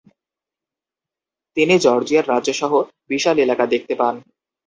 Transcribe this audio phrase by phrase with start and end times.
[1.57, 2.71] তিনি জর্জিয়ার রাজ্য সহ
[3.09, 4.15] বিশাল এলাকা দেখতে পান।